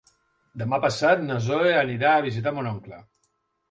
[0.61, 3.09] Demà passat na Zoè anirà a visitar mon oncle.